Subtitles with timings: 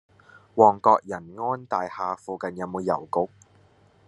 [0.55, 3.31] 旺角仁安大廈附近有無郵局？